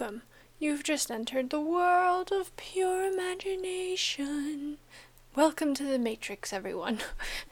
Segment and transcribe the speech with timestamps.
[0.00, 0.22] Welcome.
[0.58, 4.78] You've just entered the world of pure imagination.
[5.36, 7.00] Welcome to the Matrix, everyone.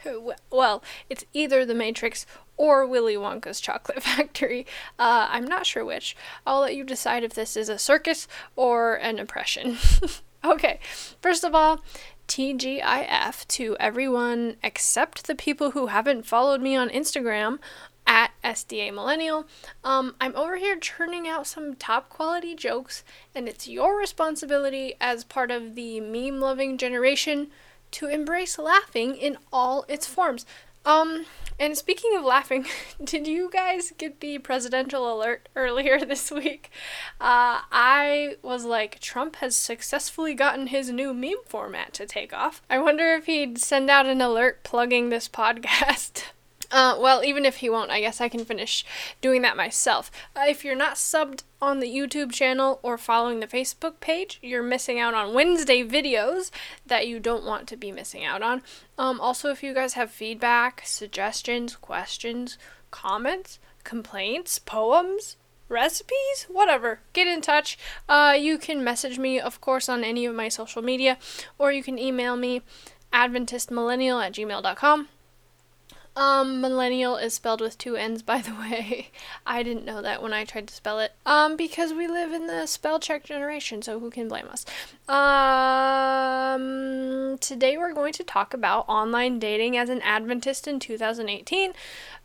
[0.50, 2.24] well, it's either the Matrix
[2.56, 4.66] or Willy Wonka's Chocolate Factory.
[4.98, 6.16] Uh, I'm not sure which.
[6.46, 8.26] I'll let you decide if this is a circus
[8.56, 9.76] or an oppression.
[10.44, 10.80] okay,
[11.20, 11.82] first of all,
[12.28, 17.58] TGIF to everyone except the people who haven't followed me on Instagram
[18.09, 19.46] at SDA Millennial.
[19.84, 23.04] Um, I'm over here churning out some top quality jokes,
[23.34, 27.48] and it's your responsibility as part of the meme loving generation
[27.93, 30.46] to embrace laughing in all its forms.
[30.86, 31.26] Um,
[31.61, 32.64] and speaking of laughing,
[33.05, 36.70] did you guys get the presidential alert earlier this week?
[37.20, 42.62] Uh, I was like, Trump has successfully gotten his new meme format to take off.
[42.70, 46.25] I wonder if he'd send out an alert plugging this podcast.
[46.70, 48.84] Uh, well, even if he won't, I guess I can finish
[49.20, 50.11] doing that myself.
[50.36, 54.62] Uh, if you're not subbed on the YouTube channel or following the Facebook page, you're
[54.62, 56.51] missing out on Wednesday videos
[56.87, 58.62] that you don't want to be missing out on.
[58.98, 62.59] Um, also, if you guys have feedback, suggestions, questions,
[62.91, 65.37] comments, complaints, poems,
[65.69, 67.79] recipes, whatever, get in touch.
[68.09, 71.19] Uh, you can message me, of course, on any of my social media,
[71.59, 72.62] or you can email me,
[73.12, 75.09] adventistmillennial at gmail.com.
[76.19, 79.11] Um, millennial is spelled with two N's, by the way.
[79.47, 81.12] I didn't know that when I tried to spell it.
[81.24, 84.66] Um, because we live in the spell check generation, so who can blame us?
[85.08, 86.58] Um,
[87.39, 91.72] today we're going to talk about online dating as an Adventist in 2018.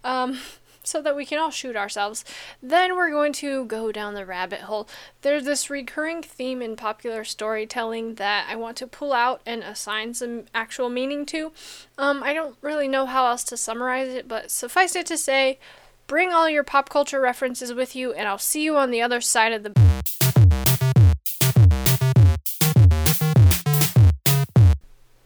[0.04, 0.40] Um,
[0.84, 2.24] so that we can all shoot ourselves.
[2.62, 4.88] Then we're going to go down the rabbit hole.
[5.22, 10.14] There's this recurring theme in popular storytelling that I want to pull out and assign
[10.14, 11.52] some actual meaning to.
[11.98, 15.60] Um, I don't really know how else to summarize it, but suffice it to say,
[16.08, 19.22] bring all your pop culture references with you, and I'll see you on the other
[19.22, 19.72] side of the.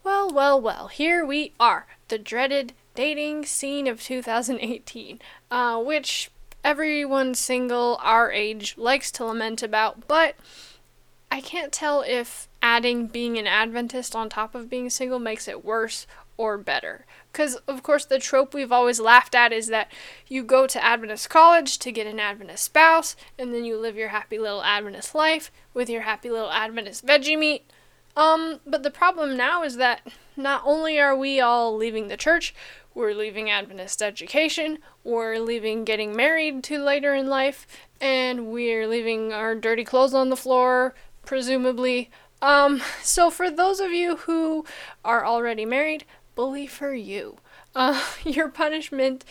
[0.04, 5.22] Well, well, well, here we are, the dreaded dating scene of 2018,
[5.52, 6.32] uh, which
[6.64, 10.34] everyone single our age likes to lament about, but
[11.32, 15.64] I can't tell if adding being an Adventist on top of being single makes it
[15.64, 16.08] worse
[16.38, 17.06] or better.
[17.32, 19.92] Because, of course, the trope we've always laughed at is that
[20.28, 24.10] you go to Adventist college to get an Adventist spouse, and then you live your
[24.10, 27.70] happy little Adventist life with your happy little Adventist veggie meat.
[28.16, 30.02] Um, but the problem now is that
[30.36, 32.54] not only are we all leaving the church,
[32.98, 37.68] we're leaving Adventist education, we're leaving getting married to later in life,
[38.02, 42.10] and we're leaving our dirty clothes on the floor, presumably.
[42.42, 44.66] Um, so for those of you who
[45.06, 47.38] are already married, bully for you.
[47.76, 49.24] Uh, your punishment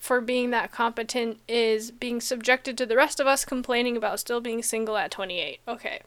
[0.00, 4.40] for being that competent is being subjected to the rest of us complaining about still
[4.40, 5.60] being single at 28.
[5.68, 6.00] Okay.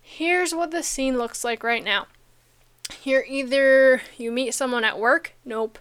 [0.00, 2.06] Here's what the scene looks like right now.
[3.02, 5.78] You're either you meet someone at work, nope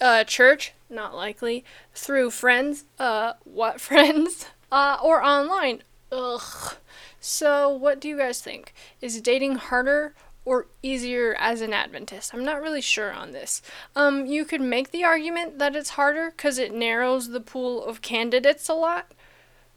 [0.00, 1.64] uh, church, not likely,
[1.94, 5.82] through friends, uh, what friends, uh, or online,
[6.12, 6.76] ugh.
[7.20, 8.72] So, what do you guys think?
[9.00, 10.14] Is dating harder
[10.44, 12.32] or easier as an Adventist?
[12.32, 13.60] I'm not really sure on this.
[13.96, 18.02] Um, you could make the argument that it's harder because it narrows the pool of
[18.02, 19.12] candidates a lot.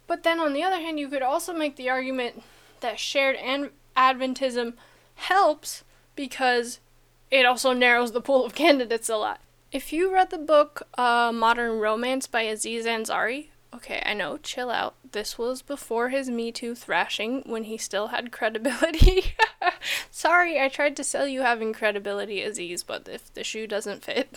[0.08, 2.44] But then on the other hand, you could also make the argument
[2.82, 4.74] that shared an- Adventism
[5.16, 5.84] helps
[6.16, 6.80] because
[7.30, 9.40] it also narrows the pool of candidates a lot.
[9.72, 14.70] If you read the book uh, Modern Romance by Aziz Ansari, okay, I know, chill
[14.70, 14.96] out.
[15.12, 19.36] This was before his Me Too thrashing when he still had credibility.
[20.12, 24.30] Sorry, I tried to sell you having credibility, Aziz, but if the shoe doesn't fit.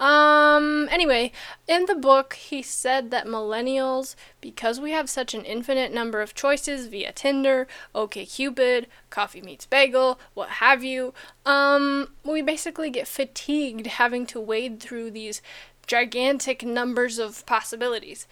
[0.00, 1.30] Um, anyway,
[1.68, 6.34] in the book, he said that millennials, because we have such an infinite number of
[6.34, 11.14] choices via Tinder, OKCupid, Coffee Meets Bagel, what have you,
[11.46, 15.40] um, we basically get fatigued having to wade through these
[15.86, 18.26] gigantic numbers of possibilities.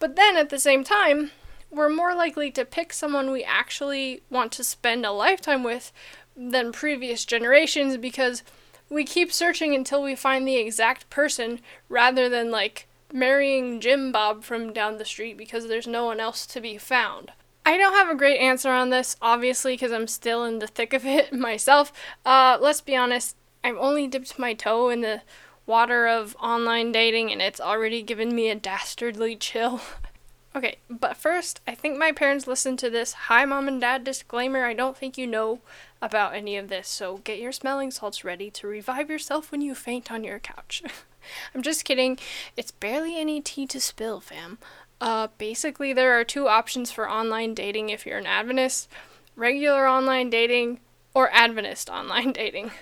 [0.00, 1.30] But then at the same time,
[1.70, 5.92] we're more likely to pick someone we actually want to spend a lifetime with
[6.36, 8.42] than previous generations because
[8.88, 14.42] we keep searching until we find the exact person rather than like marrying Jim Bob
[14.42, 17.30] from down the street because there's no one else to be found.
[17.64, 20.92] I don't have a great answer on this, obviously, because I'm still in the thick
[20.92, 21.92] of it myself.
[22.24, 25.22] Uh, let's be honest, I've only dipped my toe in the
[25.70, 29.80] water of online dating and it's already given me a dastardly chill.
[30.56, 34.64] okay, but first, I think my parents listened to this hi mom and dad disclaimer.
[34.64, 35.60] I don't think you know
[36.02, 39.76] about any of this, so get your smelling salts ready to revive yourself when you
[39.76, 40.82] faint on your couch.
[41.54, 42.18] I'm just kidding.
[42.56, 44.58] It's barely any tea to spill, fam.
[45.00, 48.88] Uh, basically, there are two options for online dating if you're an Adventist
[49.36, 50.80] regular online dating
[51.14, 52.72] or Adventist online dating.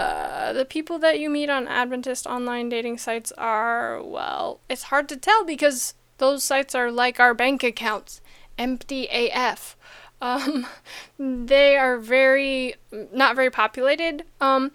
[0.00, 5.08] Uh, the people that you meet on Adventist online dating sites are, well, it's hard
[5.10, 8.20] to tell because those sites are like our bank accounts
[8.58, 9.76] empty AF.
[10.20, 10.66] Um,
[11.18, 12.76] they are very,
[13.12, 14.24] not very populated.
[14.40, 14.72] Um,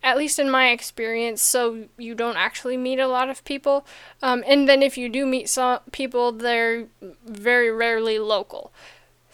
[0.00, 3.84] at least in my experience, so you don't actually meet a lot of people.
[4.22, 6.86] Um, and then if you do meet some people, they're
[7.26, 8.72] very rarely local.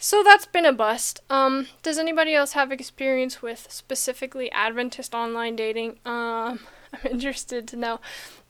[0.05, 1.19] So that's been a bust.
[1.31, 5.97] Um, does anybody else have experience with specifically Adventist online dating?
[6.05, 6.59] Um,
[6.93, 7.99] I'm interested to know.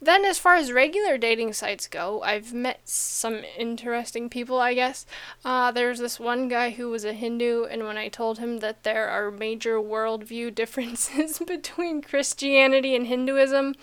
[0.02, 5.06] Then, as far as regular dating sites go, I've met some interesting people, I guess.
[5.46, 8.84] Uh, there's this one guy who was a Hindu, and when I told him that
[8.84, 13.75] there are major worldview differences between Christianity and Hinduism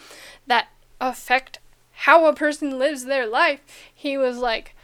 [0.47, 0.69] that
[1.01, 1.59] affect
[1.93, 3.61] how a person lives their life,
[3.95, 4.75] he was like,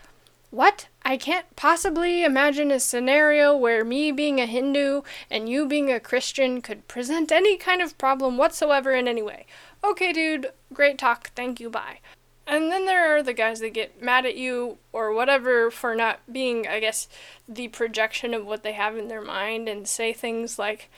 [0.50, 0.89] What?
[1.03, 6.00] I can't possibly imagine a scenario where me being a Hindu and you being a
[6.00, 9.47] Christian could present any kind of problem whatsoever in any way
[9.85, 12.00] okay, dude, great talk, thank you, bye.
[12.47, 16.21] And then there are the guys that get mad at you or whatever for not
[16.33, 17.09] being, I guess,
[17.47, 20.91] the projection of what they have in their mind and say things like,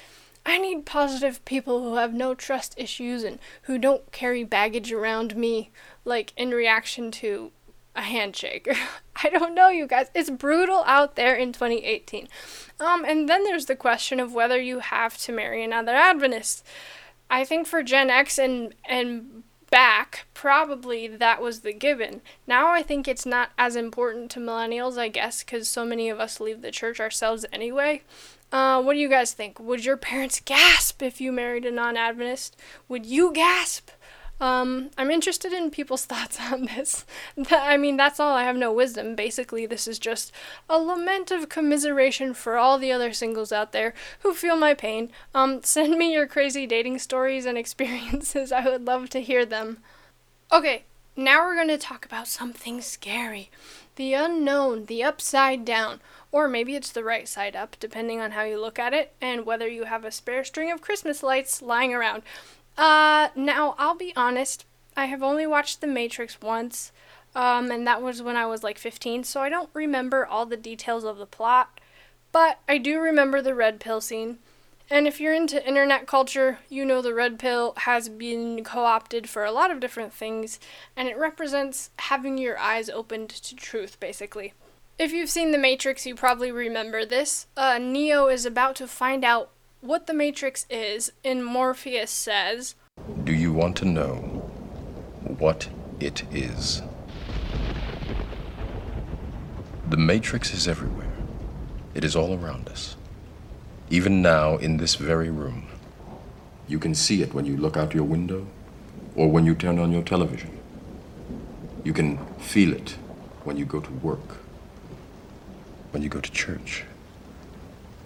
[0.47, 5.37] I need positive people who have no trust issues and who don't carry baggage around
[5.37, 5.71] me,
[6.05, 7.51] like in reaction to
[7.95, 8.69] a handshake.
[9.23, 10.11] I don't know, you guys.
[10.15, 12.29] It's brutal out there in 2018.
[12.79, 16.65] Um, and then there's the question of whether you have to marry another Adventist.
[17.29, 22.23] I think for Gen X and and back, probably that was the given.
[22.47, 26.19] Now I think it's not as important to millennials, I guess, because so many of
[26.19, 28.03] us leave the church ourselves anyway.
[28.53, 29.61] Uh, what do you guys think?
[29.61, 32.57] Would your parents gasp if you married a non Adventist?
[32.89, 33.91] Would you gasp?
[34.41, 37.05] Um, I'm interested in people's thoughts on this.
[37.51, 38.35] I mean, that's all.
[38.35, 39.15] I have no wisdom.
[39.15, 40.33] Basically, this is just
[40.69, 45.11] a lament of commiseration for all the other singles out there who feel my pain.
[45.35, 48.51] Um, send me your crazy dating stories and experiences.
[48.51, 49.79] I would love to hear them.
[50.51, 50.85] Okay,
[51.15, 53.51] now we're going to talk about something scary
[53.97, 56.01] the unknown, the upside down.
[56.33, 59.45] Or maybe it's the right side up, depending on how you look at it, and
[59.45, 62.23] whether you have a spare string of Christmas lights lying around.
[62.81, 64.65] Uh, now I'll be honest.
[64.97, 66.93] I have only watched The Matrix once,
[67.35, 70.57] um, and that was when I was like 15, so I don't remember all the
[70.57, 71.79] details of the plot.
[72.33, 74.39] But I do remember the red pill scene.
[74.89, 79.29] And if you're into internet culture, you know the red pill has been co opted
[79.29, 80.59] for a lot of different things,
[80.97, 84.55] and it represents having your eyes opened to truth, basically.
[84.99, 87.47] If you've seen The Matrix, you probably remember this.
[87.59, 89.51] Uh, Neo is about to find out
[89.81, 92.75] what the Matrix is, and Morpheus says,
[93.25, 94.17] Do you want to know
[95.39, 95.69] what
[95.99, 96.83] it is?
[99.89, 101.11] The Matrix is everywhere.
[101.95, 102.97] It is all around us.
[103.89, 105.67] Even now, in this very room.
[106.69, 108.47] You can see it when you look out your window
[109.17, 110.57] or when you turn on your television.
[111.83, 112.91] You can feel it
[113.43, 114.37] when you go to work,
[115.91, 116.85] when you go to church,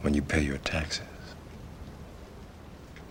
[0.00, 1.13] when you pay your taxes.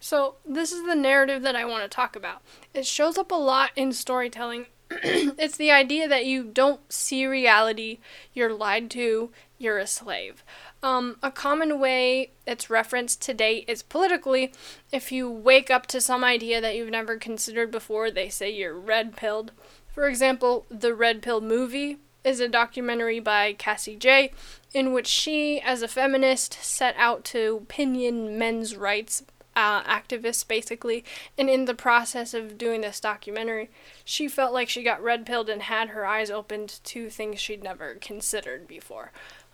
[0.00, 2.42] So, this is the narrative that I want to talk about.
[2.72, 4.66] It shows up a lot in storytelling.
[4.90, 7.98] it's the idea that you don't see reality,
[8.32, 10.44] you're lied to, you're a slave.
[10.82, 14.52] Um, a common way it's referenced today is politically.
[14.92, 18.78] If you wake up to some idea that you've never considered before, they say you're
[18.78, 19.50] red pilled.
[19.92, 24.32] For example, the Red Pill movie is a documentary by Cassie Jaye,
[24.72, 29.24] in which she, as a feminist, set out to pinion men's rights
[29.58, 31.04] uh, activist, basically.
[31.36, 33.70] And in the process of doing this documentary,
[34.04, 37.64] she felt like she got red pilled and had her eyes opened to things she'd
[37.64, 39.10] never considered before.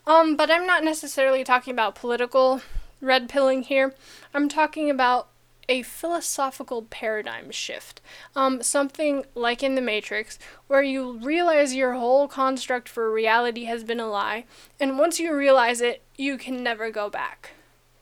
[0.07, 2.61] Um, but I'm not necessarily talking about political
[3.01, 3.95] red pilling here.
[4.35, 5.29] I'm talking about
[5.67, 8.03] a philosophical paradigm shift.
[8.37, 13.83] Um, something like in The Matrix, where you realize your whole construct for reality has
[13.83, 14.45] been a lie,
[14.79, 17.53] and once you realize it, you can never go back.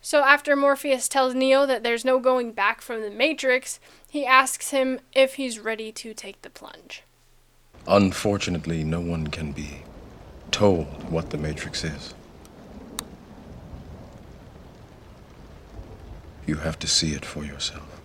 [0.05, 3.79] So after Morpheus tells Neo that there's no going back from the Matrix,
[4.11, 7.05] he asks him if he's ready to take the plunge.
[7.87, 9.83] Unfortunately, no one can be.
[10.51, 12.15] told what the Matrix is.
[16.47, 18.01] You have to see it for yourself.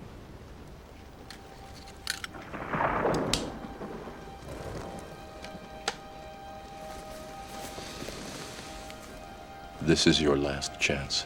[9.81, 11.25] This is your last chance.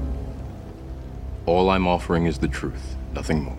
[1.45, 3.57] all I'm offering is the truth, nothing more.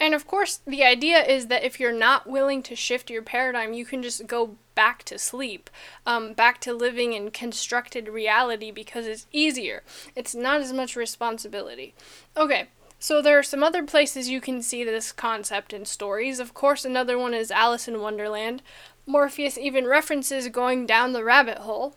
[0.00, 3.72] And of course, the idea is that if you're not willing to shift your paradigm,
[3.72, 5.68] you can just go back to sleep,
[6.06, 9.82] um, back to living in constructed reality because it's easier.
[10.14, 11.94] It's not as much responsibility.
[12.36, 12.68] Okay,
[13.00, 16.38] so there are some other places you can see this concept in stories.
[16.38, 18.62] Of course, another one is Alice in Wonderland.
[19.04, 21.96] Morpheus even references going down the rabbit hole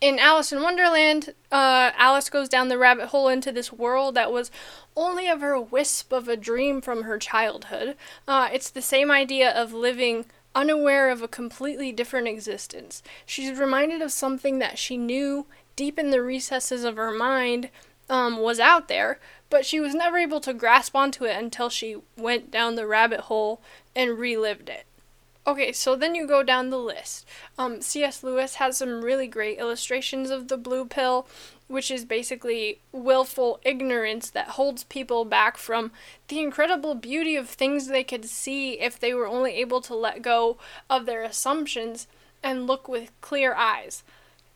[0.00, 4.32] in Alice in Wonderland, uh, Alice goes down the rabbit hole into this world that
[4.32, 4.50] was
[4.96, 7.96] only ever a wisp of a dream from her childhood.
[8.26, 13.02] Uh, it's the same idea of living unaware of a completely different existence.
[13.26, 17.70] She's reminded of something that she knew deep in the recesses of her mind
[18.10, 21.96] um, was out there, but she was never able to grasp onto it until she
[22.16, 23.60] went down the rabbit hole
[23.94, 24.87] and relived it.
[25.48, 27.26] Okay, so then you go down the list.
[27.56, 28.22] Um, C.S.
[28.22, 31.26] Lewis has some really great illustrations of the blue pill,
[31.68, 35.90] which is basically willful ignorance that holds people back from
[36.28, 40.20] the incredible beauty of things they could see if they were only able to let
[40.20, 40.58] go
[40.90, 42.08] of their assumptions
[42.42, 44.04] and look with clear eyes.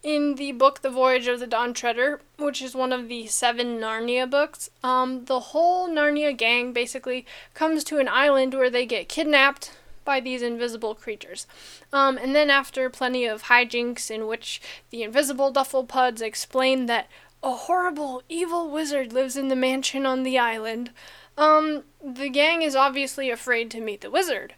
[0.02, 3.78] In the book The Voyage of the Dawn Treader, which is one of the seven
[3.80, 9.08] Narnia books, um, the whole Narnia gang basically comes to an island where they get
[9.08, 9.70] kidnapped
[10.04, 11.46] by these invisible creatures.
[11.92, 17.08] Um, and then, after plenty of hijinks in which the invisible Dufflepuds explain that
[17.42, 20.90] a horrible, evil wizard lives in the mansion on the island,
[21.36, 24.54] um, the gang is obviously afraid to meet the wizard.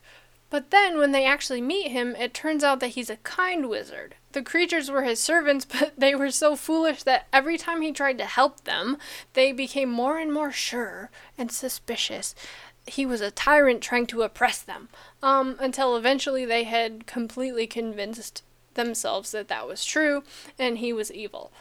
[0.50, 4.14] But then, when they actually meet him, it turns out that he's a kind wizard.
[4.32, 8.18] The creatures were his servants, but they were so foolish that every time he tried
[8.18, 8.98] to help them,
[9.32, 12.34] they became more and more sure and suspicious
[12.86, 14.88] he was a tyrant trying to oppress them,
[15.22, 18.42] um, until eventually they had completely convinced
[18.74, 20.22] themselves that that was true
[20.58, 21.52] and he was evil.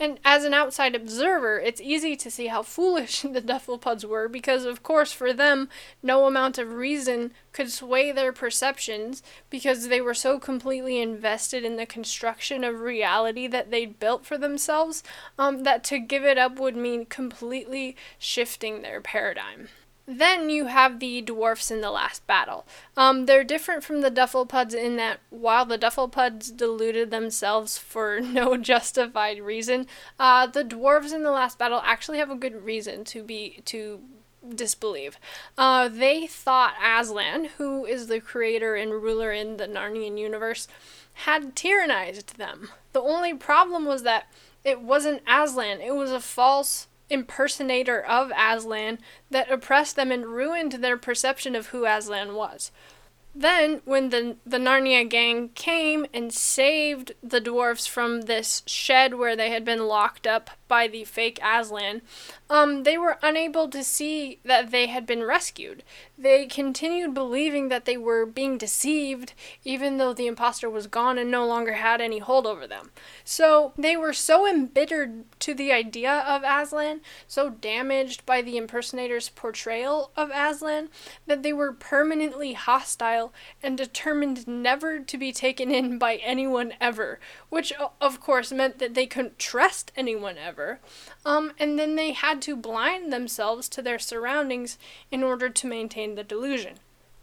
[0.00, 4.64] And as an outside observer, it's easy to see how foolish the Dufflepuds were because,
[4.64, 5.68] of course, for them,
[6.02, 11.76] no amount of reason could sway their perceptions because they were so completely invested in
[11.76, 15.04] the construction of reality that they'd built for themselves
[15.38, 19.68] um, that to give it up would mean completely shifting their paradigm.
[20.06, 22.66] Then you have the dwarfs in the last battle.
[22.96, 28.56] Um, they're different from the Dufflepuds in that while the Dufflepuds deluded themselves for no
[28.56, 29.86] justified reason,
[30.18, 34.00] uh, the dwarves in the last battle actually have a good reason to be to
[34.54, 35.18] disbelieve.
[35.56, 40.68] Uh, they thought Aslan, who is the creator and ruler in the Narnian universe,
[41.14, 42.68] had tyrannized them.
[42.92, 44.26] The only problem was that
[44.64, 48.98] it wasn't Aslan; it was a false impersonator of Aslan
[49.30, 52.70] that oppressed them and ruined their perception of who Aslan was.
[53.34, 59.34] Then, when the, the Narnia gang came and saved the dwarfs from this shed where
[59.34, 62.02] they had been locked up by the fake Aslan,
[62.50, 65.82] um, they were unable to see that they had been rescued.
[66.16, 71.30] They continued believing that they were being deceived, even though the impostor was gone and
[71.30, 72.90] no longer had any hold over them.
[73.24, 79.28] So they were so embittered to the idea of Aslan, so damaged by the impersonator's
[79.28, 80.88] portrayal of Aslan,
[81.26, 87.18] that they were permanently hostile and determined never to be taken in by anyone ever,
[87.48, 90.63] which of course meant that they couldn't trust anyone ever.
[91.24, 94.78] Um, and then they had to blind themselves to their surroundings
[95.10, 96.74] in order to maintain the delusion.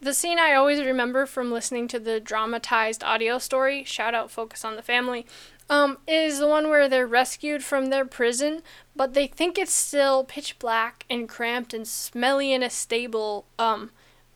[0.01, 4.65] The scene I always remember from listening to the dramatized audio story, shout out Focus
[4.65, 5.27] on the Family,
[5.69, 8.63] um, is the one where they're rescued from their prison,
[8.95, 13.91] but they think it's still pitch black and cramped and smelly in a stable, um,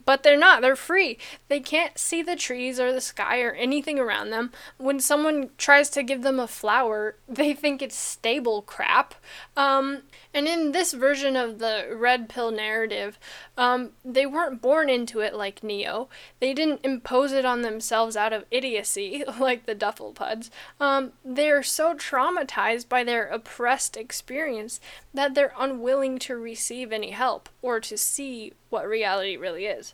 [0.05, 0.61] but they're not.
[0.61, 1.17] They're free.
[1.47, 4.51] They can't see the trees or the sky or anything around them.
[4.77, 9.15] When someone tries to give them a flower, they think it's stable crap.
[9.57, 13.17] Um, and in this version of the red pill narrative,
[13.57, 16.09] um, they weren't born into it like Neo.
[16.39, 20.49] They didn't impose it on themselves out of idiocy like the Dufflepuds.
[20.79, 24.79] Um, they're so traumatized by their oppressed experience
[25.13, 29.93] that they're unwilling to receive any help or to see what reality really is.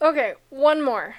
[0.00, 1.16] Okay, one more.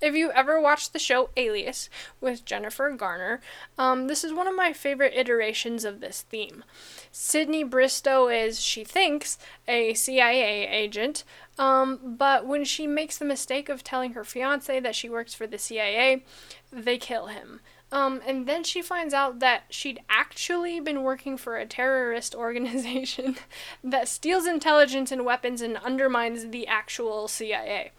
[0.00, 3.40] If you ever watched the show Alias with Jennifer Garner,
[3.76, 6.64] um, this is one of my favorite iterations of this theme.
[7.12, 11.24] Sydney Bristow is, she thinks, a CIA agent,
[11.58, 15.46] um, but when she makes the mistake of telling her fiance that she works for
[15.46, 16.24] the CIA,
[16.72, 17.60] they kill him.
[17.90, 23.36] Um, and then she finds out that she'd actually been working for a terrorist organization
[23.82, 27.92] that steals intelligence and weapons and undermines the actual CIA.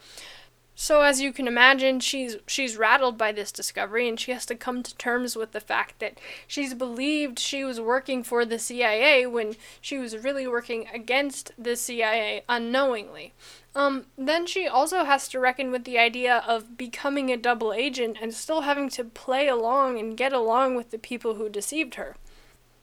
[0.81, 4.55] So as you can imagine, she's she's rattled by this discovery and she has to
[4.55, 9.25] come to terms with the fact that she's believed she was working for the CIA
[9.27, 13.33] when she was really working against the CIA unknowingly.
[13.75, 18.15] Um, then she also has to reckon with the idea of becoming a double agent
[18.21, 22.15] and still having to play along and get along with the people who deceived her.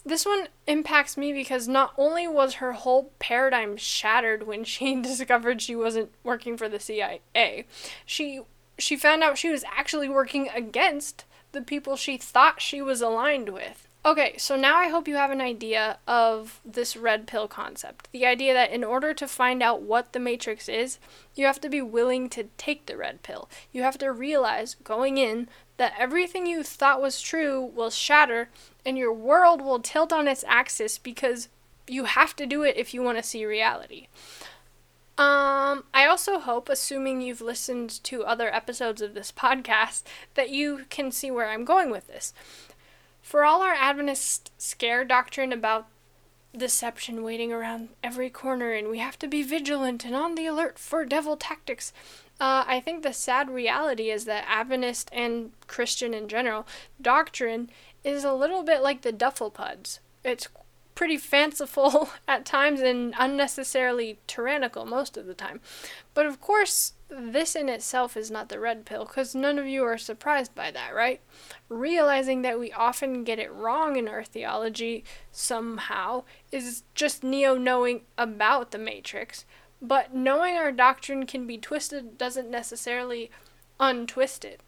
[0.07, 5.61] This one impacts me because not only was her whole paradigm shattered when she discovered
[5.61, 7.67] she wasn't working for the CIA,
[8.07, 8.43] she
[8.79, 13.49] she found out she was actually working against the people she thought she was aligned
[13.49, 13.89] with.
[14.05, 18.09] Okay, so now I hope you have an idea of this red pill concept.
[18.13, 21.01] The idea that in order to find out what the matrix is,
[21.35, 23.49] you have to be willing to take the red pill.
[23.73, 28.49] You have to realize going in that everything you thought was true will shatter
[28.85, 31.49] and your world will tilt on its axis because
[31.87, 34.09] you have to do it if you want to see reality.
[35.19, 40.03] Um, I also hope, assuming you've listened to other episodes of this podcast,
[40.35, 42.35] that you can see where I'm going with this.
[43.23, 45.89] For all our Adventist scare doctrine about
[46.57, 50.79] deception waiting around every corner and we have to be vigilant and on the alert
[50.79, 51.93] for devil tactics,
[52.39, 56.67] uh, I think the sad reality is that Adventist and Christian in general
[57.01, 57.71] doctrine
[58.05, 60.01] is a little bit like the Dufflepuds.
[60.23, 60.49] It's
[60.95, 65.61] pretty fanciful at times and unnecessarily tyrannical most of the time.
[66.15, 69.85] But of course, this in itself is not the red pill, because none of you
[69.85, 71.21] are surprised by that, right?
[71.69, 78.01] Realizing that we often get it wrong in our theology somehow is just Neo knowing
[78.19, 79.45] about the Matrix,
[79.81, 83.31] but knowing our doctrine can be twisted doesn't necessarily
[83.79, 84.61] untwist it.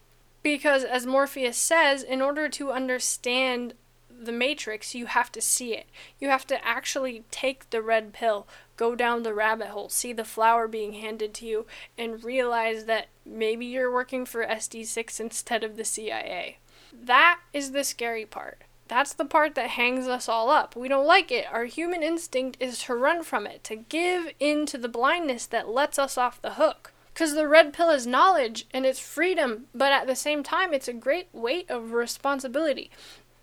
[0.42, 3.75] Because, as Morpheus says, in order to understand
[4.11, 5.87] the Matrix, you have to see it.
[6.18, 10.25] You have to actually take the red pill, go down the rabbit hole, see the
[10.25, 11.66] flower being handed to you,
[11.97, 16.59] and realize that maybe you're working for SD6 instead of the CIA.
[16.92, 18.62] That is the scary part.
[18.88, 20.74] That's the part that hangs us all up.
[20.74, 21.46] We don't like it.
[21.53, 25.68] Our human instinct is to run from it, to give in to the blindness that
[25.68, 26.92] lets us off the hook.
[27.12, 30.87] Because the red pill is knowledge and it's freedom, but at the same time, it's
[30.88, 32.90] a great weight of responsibility.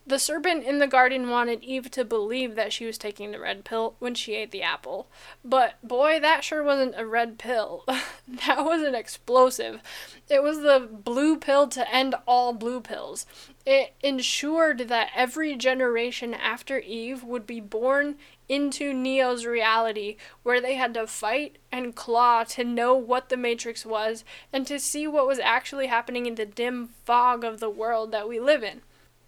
[0.07, 3.65] The serpent in the garden wanted Eve to believe that she was taking the red
[3.65, 5.07] pill when she ate the apple.
[5.43, 7.85] But boy, that sure wasn't a red pill.
[8.45, 9.81] that was an explosive.
[10.29, 13.25] It was the blue pill to end all blue pills.
[13.65, 20.75] It ensured that every generation after Eve would be born into Neo's reality where they
[20.75, 25.25] had to fight and claw to know what the Matrix was and to see what
[25.25, 28.81] was actually happening in the dim fog of the world that we live in.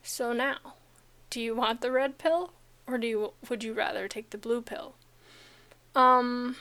[0.08, 0.58] So now,
[1.30, 2.54] do you want the red pill
[2.88, 4.96] or do you would you rather take the blue pill?
[5.96, 6.56] Um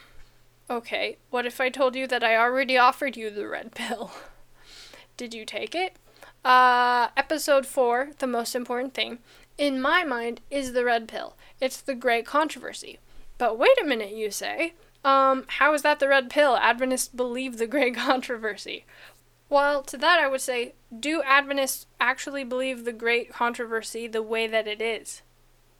[0.68, 4.10] okay, what if I told you that I already offered you the red pill?
[5.16, 5.94] Did you take it?
[6.44, 9.20] Uh episode 4, the most important thing,
[9.56, 11.36] in my mind is the red pill.
[11.60, 12.98] It's the great controversy.
[13.38, 14.72] But wait a minute, you say.
[15.04, 16.56] Um, how is that the red pill?
[16.56, 18.86] Adventists believe the great controversy.
[19.48, 24.46] Well, to that I would say, do Adventists actually believe the great controversy the way
[24.46, 25.22] that it is?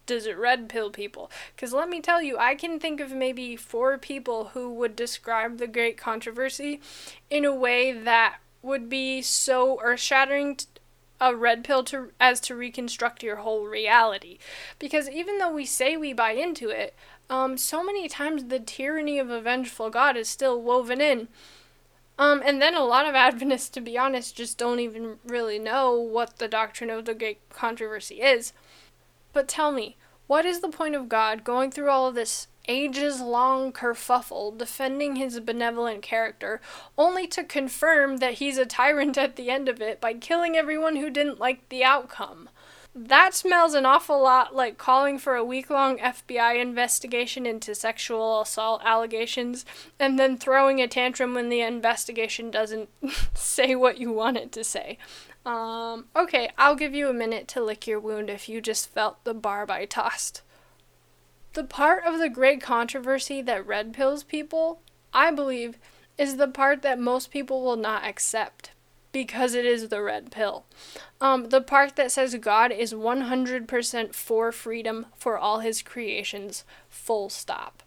[0.06, 1.30] Does it red pill people?
[1.54, 5.58] Because let me tell you, I can think of maybe four people who would describe
[5.58, 6.80] the great controversy
[7.28, 10.58] in a way that would be so earth shattering
[11.20, 14.38] a red pill to as to reconstruct your whole reality
[14.78, 16.94] because even though we say we buy into it
[17.30, 21.26] um so many times the tyranny of a vengeful god is still woven in
[22.18, 25.92] um, and then a lot of Adventists, to be honest, just don't even really know
[25.92, 28.52] what the doctrine of the great controversy is.
[29.32, 33.20] But tell me, what is the point of God going through all of this ages
[33.20, 36.60] long kerfuffle defending his benevolent character,
[36.98, 40.96] only to confirm that he's a tyrant at the end of it by killing everyone
[40.96, 42.48] who didn't like the outcome.
[42.98, 48.40] That smells an awful lot like calling for a week long FBI investigation into sexual
[48.40, 49.66] assault allegations
[50.00, 52.88] and then throwing a tantrum when the investigation doesn't
[53.34, 54.96] say what you want it to say.
[55.44, 59.22] Um, okay, I'll give you a minute to lick your wound if you just felt
[59.24, 60.40] the barb I tossed.
[61.52, 64.80] The part of the great controversy that red pills people,
[65.12, 65.76] I believe,
[66.16, 68.70] is the part that most people will not accept
[69.16, 70.66] because it is the red pill.
[71.22, 77.30] Um, the part that says God is 100% for freedom for all his creations, full
[77.30, 77.82] stop.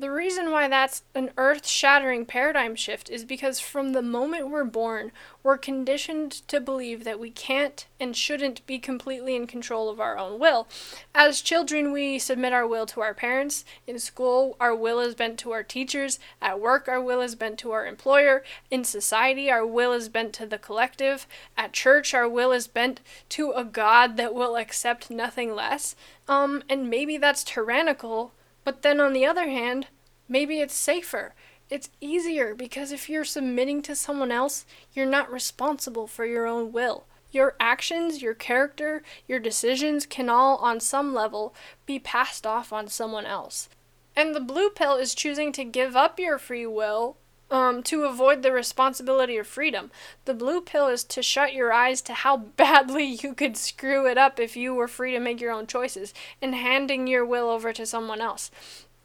[0.00, 4.62] The reason why that's an earth shattering paradigm shift is because from the moment we're
[4.62, 5.10] born,
[5.42, 10.16] we're conditioned to believe that we can't and shouldn't be completely in control of our
[10.16, 10.68] own will.
[11.16, 13.64] As children, we submit our will to our parents.
[13.88, 16.20] In school, our will is bent to our teachers.
[16.40, 18.44] At work, our will is bent to our employer.
[18.70, 21.26] In society, our will is bent to the collective.
[21.56, 25.96] At church, our will is bent to a God that will accept nothing less.
[26.28, 28.32] Um, and maybe that's tyrannical
[28.68, 29.86] but then on the other hand,
[30.28, 31.32] maybe it's safer.
[31.70, 36.70] It's easier because if you're submitting to someone else, you're not responsible for your own
[36.70, 37.06] will.
[37.30, 41.54] Your actions, your character, your decisions can all, on some level,
[41.86, 43.70] be passed off on someone else.
[44.14, 47.16] And the blue pill is choosing to give up your free will
[47.50, 49.90] um, to avoid the responsibility of freedom.
[50.24, 54.18] The blue pill is to shut your eyes to how badly you could screw it
[54.18, 57.72] up if you were free to make your own choices and handing your will over
[57.72, 58.50] to someone else.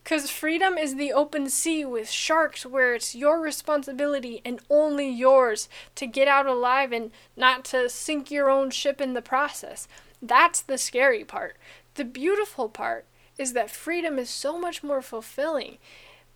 [0.03, 5.69] Because freedom is the open sea with sharks where it's your responsibility and only yours
[5.95, 9.87] to get out alive and not to sink your own ship in the process.
[10.21, 11.55] That's the scary part.
[11.95, 13.05] The beautiful part
[13.37, 15.77] is that freedom is so much more fulfilling.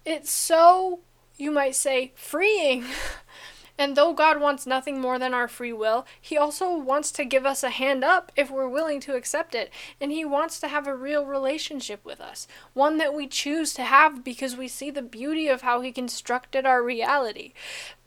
[0.05, 0.99] It's so
[1.37, 2.85] you might say, freeing.
[3.77, 7.45] and though God wants nothing more than our free will, He also wants to give
[7.45, 9.71] us a hand up if we're willing to accept it.
[10.01, 13.83] And He wants to have a real relationship with us, one that we choose to
[13.83, 17.53] have because we see the beauty of how He constructed our reality.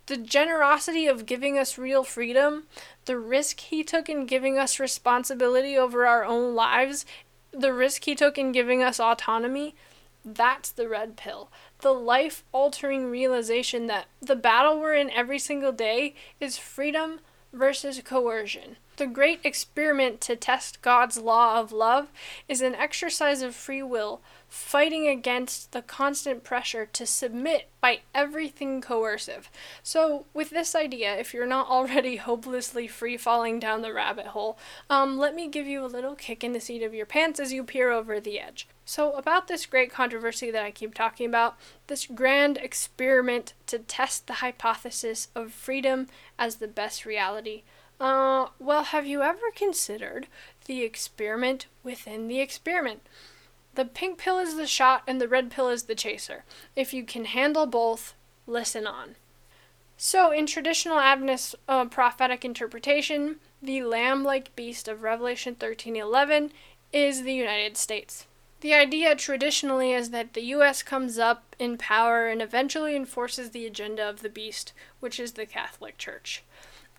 [0.07, 2.65] The generosity of giving us real freedom,
[3.05, 7.07] the risk He took in giving us responsibility over our own lives,
[7.53, 9.77] the risk He took in giving us autonomy,
[10.25, 15.73] that's the red pill the life altering realization that the battle we're in every single
[15.73, 17.21] day is freedom
[17.53, 18.77] versus coercion.
[19.01, 22.09] The great experiment to test God's law of love
[22.49, 28.83] is an exercise of free will, fighting against the constant pressure to submit by everything
[28.83, 29.51] coercive.
[29.83, 34.59] So, with this idea, if you're not already hopelessly free falling down the rabbit hole,
[34.91, 37.55] um, let me give you a little kick in the seat of your pants as
[37.55, 38.69] you peer over the edge.
[38.85, 44.27] So, about this great controversy that I keep talking about, this grand experiment to test
[44.27, 46.09] the hypothesis of freedom
[46.39, 47.63] as the best reality.
[48.01, 50.27] Uh, well, have you ever considered
[50.65, 53.03] the experiment within the experiment?
[53.75, 56.45] The pink pill is the shot and the red pill is the chaser.
[56.75, 58.15] If you can handle both,
[58.47, 59.17] listen on.
[59.99, 66.53] So, in traditional Adventist uh, prophetic interpretation, the lamb-like beast of Revelation 13:11
[66.95, 68.27] is the United States.
[68.63, 73.67] The idea traditionally is that the US comes up in power and eventually enforces the
[73.67, 76.43] agenda of the beast, which is the Catholic Church.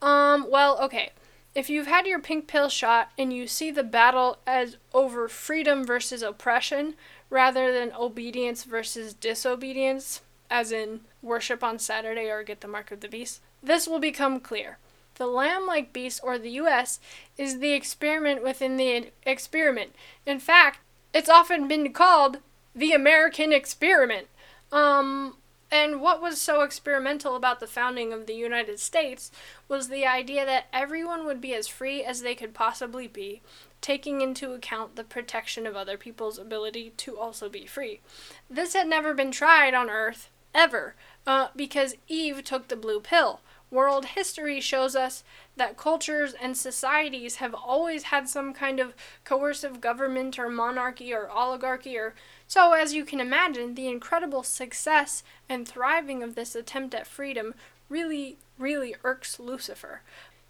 [0.02, 1.12] Um, well, okay.
[1.54, 5.86] If you've had your pink pill shot and you see the battle as over freedom
[5.86, 6.96] versus oppression
[7.30, 13.02] rather than obedience versus disobedience, as in worship on Saturday or get the mark of
[13.02, 14.78] the beast, this will become clear.
[15.16, 17.00] The lamb like beast, or the US,
[17.38, 19.94] is the experiment within the experiment.
[20.26, 20.80] In fact,
[21.14, 22.38] it's often been called
[22.74, 24.28] the American experiment.
[24.72, 25.36] Um,
[25.72, 29.32] and what was so experimental about the founding of the United States
[29.70, 33.42] was the idea that everyone would be as free as they could possibly be,
[33.80, 38.02] taking into account the protection of other people's ability to also be free.
[38.50, 43.40] This had never been tried on Earth, ever, uh, because Eve took the blue pill.
[43.72, 45.24] World history shows us
[45.56, 51.30] that cultures and societies have always had some kind of coercive government or monarchy or
[51.32, 52.14] oligarchy or
[52.48, 57.56] so as you can imagine the incredible success and thriving of this attempt at freedom
[57.88, 60.02] really really irks Lucifer.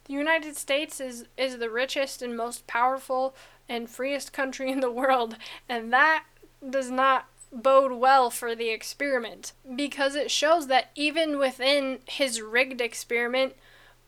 [0.06, 3.36] The United States is is the richest and most powerful
[3.70, 5.38] and freest country in the world
[5.70, 6.26] and that
[6.68, 12.82] does not bode well for the experiment because it shows that even within his rigged
[12.82, 13.54] experiment,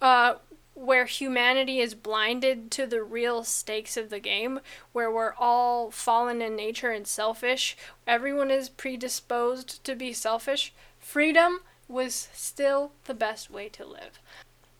[0.02, 0.36] uh,
[0.76, 4.60] where humanity is blinded to the real stakes of the game,
[4.92, 7.78] where we're all fallen in nature and selfish,
[8.08, 14.20] everyone is predisposed to be selfish, freedom was still the best way to live.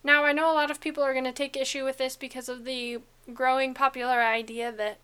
[0.04, 2.50] Now, I know a lot of people are going to take issue with this because
[2.50, 3.00] of the
[3.34, 4.98] growing popular idea that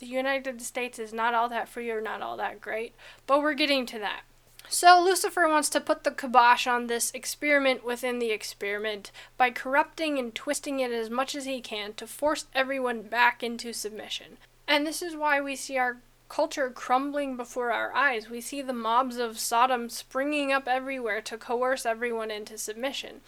[0.00, 2.94] the United States is not all that free or not all that great,
[3.26, 4.22] but we're getting to that.
[4.68, 10.18] So, Lucifer wants to put the kibosh on this experiment within the experiment by corrupting
[10.18, 14.38] and twisting it as much as he can to force everyone back into submission.
[14.68, 18.30] And this is why we see our culture crumbling before our eyes.
[18.30, 23.20] We see the mobs of Sodom springing up everywhere to coerce everyone into submission.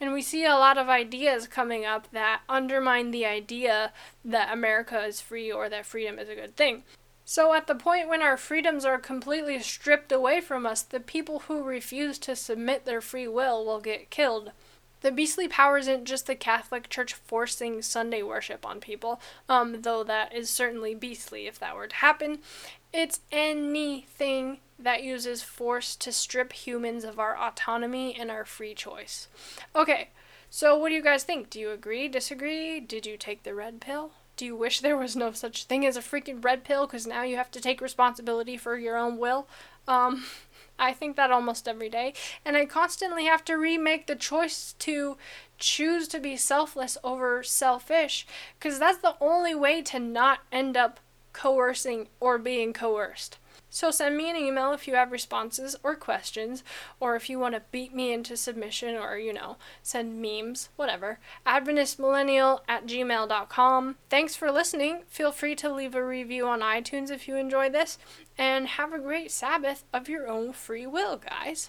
[0.00, 3.92] And we see a lot of ideas coming up that undermine the idea
[4.24, 6.82] that America is free or that freedom is a good thing.
[7.24, 11.40] So, at the point when our freedoms are completely stripped away from us, the people
[11.40, 14.52] who refuse to submit their free will will get killed.
[15.00, 20.04] The beastly power isn't just the Catholic Church forcing Sunday worship on people, um, though
[20.04, 22.38] that is certainly beastly if that were to happen.
[22.96, 29.28] It's anything that uses force to strip humans of our autonomy and our free choice.
[29.74, 30.08] Okay,
[30.48, 31.50] so what do you guys think?
[31.50, 32.80] Do you agree, disagree?
[32.80, 34.12] Did you take the red pill?
[34.38, 37.22] Do you wish there was no such thing as a freaking red pill because now
[37.22, 39.46] you have to take responsibility for your own will?
[39.86, 40.24] Um,
[40.78, 42.14] I think that almost every day.
[42.46, 45.18] And I constantly have to remake the choice to
[45.58, 48.26] choose to be selfless over selfish
[48.58, 50.98] because that's the only way to not end up
[51.36, 53.38] coercing or being coerced.
[53.68, 56.64] So send me an email if you have responses or questions,
[56.98, 61.18] or if you want to beat me into submission or, you know, send memes, whatever.
[61.46, 63.96] AdventistMillennial at gmail.com.
[64.08, 65.02] Thanks for listening.
[65.08, 67.98] Feel free to leave a review on iTunes if you enjoy this,
[68.38, 71.68] and have a great Sabbath of your own free will, guys.